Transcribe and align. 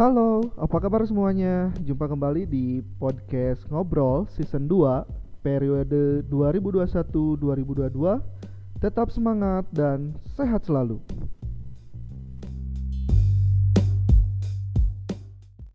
Halo, 0.00 0.48
apa 0.56 0.80
kabar 0.80 1.04
semuanya? 1.04 1.68
Jumpa 1.84 2.08
kembali 2.08 2.48
di 2.48 2.80
podcast 2.96 3.60
Ngobrol 3.68 4.24
Season 4.32 4.64
2 4.64 5.44
periode 5.44 6.24
2021-2022. 6.24 8.80
Tetap 8.80 9.12
semangat 9.12 9.68
dan 9.68 10.16
sehat 10.32 10.64
selalu. 10.64 11.04